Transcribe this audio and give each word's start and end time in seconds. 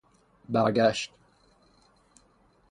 برگشت 0.51 1.11